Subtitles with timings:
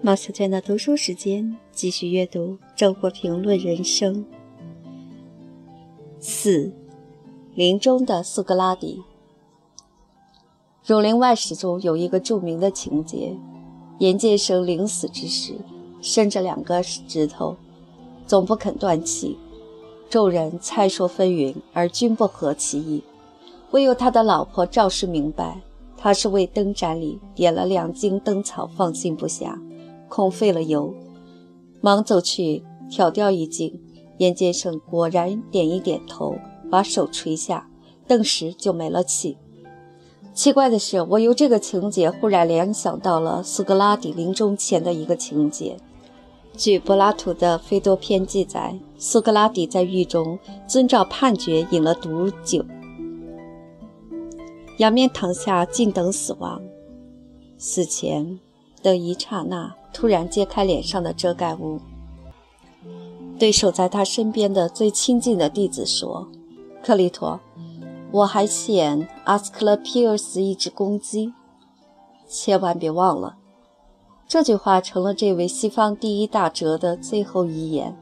[0.00, 4.24] 马小娟的读书时间，继续阅读《周国评论人生》
[6.20, 6.72] 四，
[7.56, 9.02] 临终的苏格拉底。
[10.86, 13.36] 《儒林外史》中有一个著名的情节：
[13.98, 15.54] 严监生临死之时，
[16.00, 17.56] 伸着两个指头，
[18.24, 19.36] 总不肯断气。
[20.08, 23.02] 众人猜说纷纭，而均不合其意。
[23.72, 25.60] 唯有他的老婆赵氏明白，
[25.96, 29.60] 他是为灯盏里点了两茎灯草，放心不下。
[30.08, 30.94] 恐费了油，
[31.80, 33.80] 忙走去挑掉一茎。
[34.18, 36.36] 严监生果然点一点头，
[36.68, 37.70] 把手垂下，
[38.08, 39.36] 顿时就没了气。
[40.34, 45.76] 奇怪的是，我由这个情节忽然联想到了苏格拉底临终前的一个情节。
[46.56, 52.64] 据柏拉图的《菲多篇》记载，苏格拉底在狱中遵照判决饮了毒酒，
[54.78, 56.60] 仰面躺下，静等死亡。
[57.56, 58.40] 死前
[58.82, 59.74] 的一刹那。
[59.90, 61.80] 突然揭开脸上的遮盖物，
[63.36, 66.28] 对守在他身边的最亲近的弟子说
[66.84, 67.40] ：“克里托，
[68.12, 71.32] 我还欠阿斯克勒皮尔斯一只公鸡，
[72.28, 73.38] 千万别忘了。”
[74.28, 77.96] 这句话成了这位西方第一大哲的最后遗言，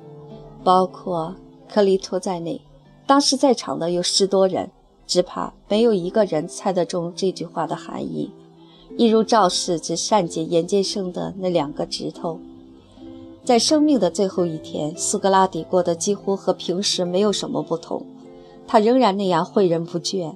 [0.62, 1.34] 包括
[1.66, 2.60] 克里托在内。
[3.06, 4.70] 当时在场的有十多人，
[5.06, 8.30] 只怕没有一个人猜得中这句话的含义。
[8.96, 12.38] 一如赵氏之善解严监生的那两个指头，
[13.44, 18.04] 在生命的最后一天，苏格拉底过得几乎和平时没有什么不同。
[18.66, 20.32] 他仍然那样诲人不倦，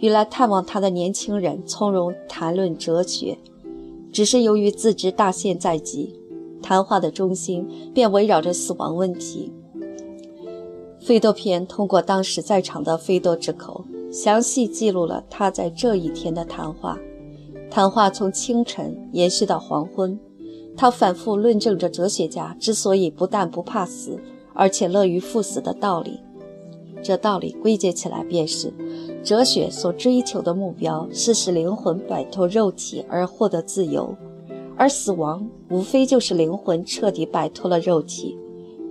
[0.00, 3.38] 与来探望他的年轻人从容谈论哲学。
[4.12, 6.14] 只是由于自知大限在即，
[6.60, 9.52] 谈话的中心便围绕着死亡问题。
[10.98, 16.98] 费多篇通过当时在场的费多之口，详细记录了他在这一天的谈话。
[17.70, 20.18] 谈话从清晨延续到黄昏，
[20.76, 24.18] 他反复论证着哲学家之所以不但不怕死，
[24.52, 26.18] 而且乐于赴死的道理。
[27.02, 28.74] 这道理归结起来便是：
[29.22, 34.14] 哲学所追求的目标是使灵魂摆脱肉体而获得自由，
[34.76, 38.36] 而死亡无非就是灵魂彻底摆脱了肉体，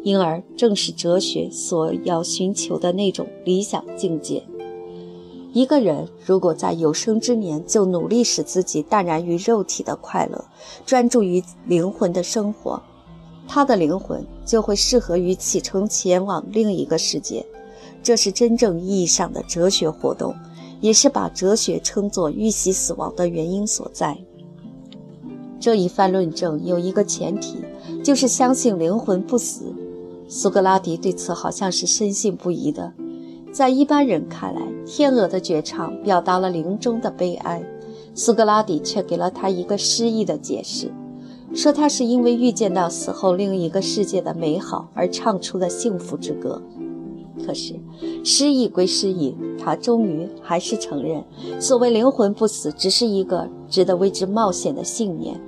[0.04, 4.42] 因而正是哲学所要寻求的那种理想境界。
[5.52, 10.46] 一个人如果在有生之年就努力使自己淡然于肉体的快乐，
[10.86, 12.82] 专注于灵魂的生活，
[13.48, 17.44] 他的灵魂就会适合于启程前往另一个世界。
[18.04, 20.36] 这是真正意义上的哲学活动，
[20.82, 24.18] 也是把哲学称作预习死亡的原因所在。
[25.60, 27.58] 这一番论证有一个前提，
[28.04, 29.74] 就是相信灵魂不死。
[30.28, 32.94] 苏格拉底对此好像是深信不疑的。
[33.52, 37.64] 在一般人看来，天鹅的绝唱表达了临终的悲哀，
[38.14, 40.92] 苏格拉底却给了他一个诗意的解释，
[41.54, 46.62] 说他是因为预见到死后另一个世界的美好而唱出的幸福之歌。
[47.46, 47.74] 可是，
[48.24, 51.24] 诗意归诗意，他终于还是承认，
[51.60, 55.40] 所谓灵魂不死，只是一个值得为之冒险的信念。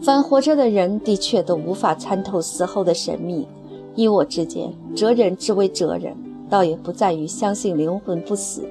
[0.00, 3.46] 凡活着的人的确都无法参透死后的神秘，
[3.94, 6.16] 你我之间，哲人之为哲人。
[6.48, 8.62] 倒也不在于相信灵魂不死，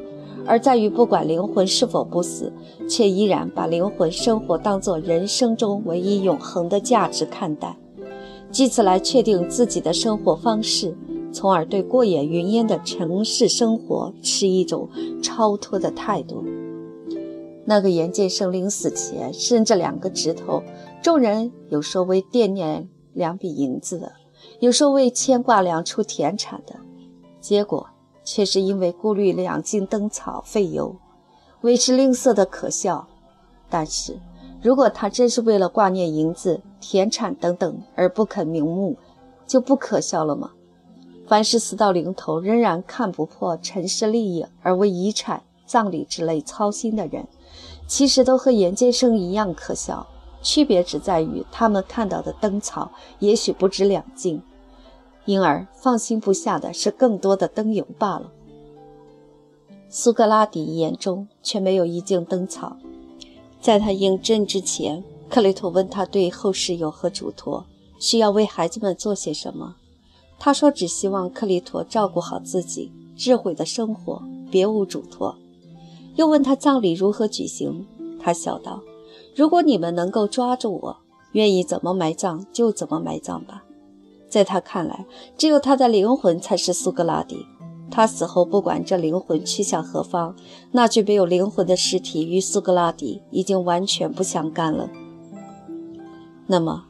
[0.45, 2.51] 而在于不管灵魂是否不死，
[2.89, 7.77] 却依然把灵魂生活当作人生中唯一永恒的价值看待，
[8.51, 10.95] 据此来确定自己的生活方式，
[11.31, 14.89] 从而对过眼云烟的城市生活持一种
[15.21, 16.43] 超脱的态度。
[17.65, 20.63] 那个严建生临死前伸着两个指头，
[21.03, 24.13] 众人有说为惦念两笔银子的，
[24.61, 26.75] 有说为牵挂两处田产的。
[27.39, 27.87] 结果
[28.23, 30.95] 却是因为顾虑两茎灯草费油，
[31.61, 33.07] 为之吝啬的可笑。
[33.69, 34.19] 但是，
[34.61, 38.97] 如果他真是为了挂念银子、田产等等而不肯瞑目，
[39.45, 40.51] 就不可笑了吗？
[41.27, 47.27] 凡是死到临头仍然看不破尘世利益而为遗产、葬礼之类操心的人，
[47.85, 50.07] 其实都和严监生一样可笑，
[50.41, 52.89] 区别只在于他们看到的灯草
[53.19, 54.41] 也许不止两茎。
[55.27, 58.31] 因而放心不下的是更多的灯油罢了。
[59.89, 62.75] 苏格拉底眼中却没有一茎灯草。
[63.59, 67.65] 在他应征之前，克雷托问他对后事有何嘱托，
[67.99, 69.75] 需要为孩子们做些什么。
[70.39, 75.35] 他说只希望克里托照顾好自己，智慧的生活，别无嘱托。
[76.15, 77.85] 又问他葬礼如何举行，
[78.19, 78.81] 他笑道
[79.35, 80.97] ：“如果你们能够抓住我，
[81.33, 83.65] 愿意怎么埋葬就怎么埋葬吧。”
[84.29, 85.05] 在他看来，
[85.37, 87.45] 只有他的灵魂才是苏格拉底。
[87.89, 90.35] 他死后，不管这灵魂去向何方，
[90.71, 94.89] 那具没有灵魂的尸体与苏格拉底已经完全不相干了。
[96.47, 96.83] 那么，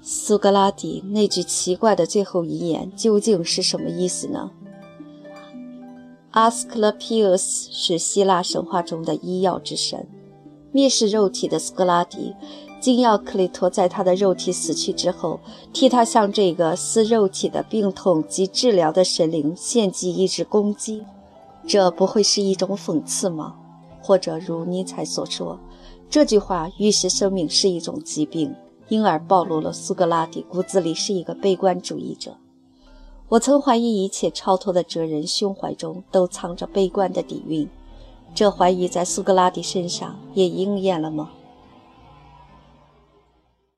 [0.00, 4.50] 苏格拉底那句奇怪的最后遗言究竟是什么意思呢？
[6.30, 10.06] 阿斯克勒皮俄斯是希腊神话中的医药之神，
[10.72, 12.34] 蔑视肉体的苏格拉底，
[12.80, 15.40] 竟要克里托在他的肉体死去之后，
[15.72, 21.04] 替他向这个撕肉体的病痛及治疗的神灵献祭一只公鸡，
[21.66, 23.56] 这不会是一种讽刺吗？
[24.00, 25.58] 或者如尼采所说，
[26.08, 28.54] 这句话预示生命是一种疾病，
[28.88, 32.36] 因而暴露了苏格拉底骨子里是一个悲观主义者。
[33.28, 37.68] 我曾怀疑一切超脱的哲人胸怀中都藏着悲观的底蕴，
[38.34, 41.30] 这怀疑在苏格拉底身上也应验了吗？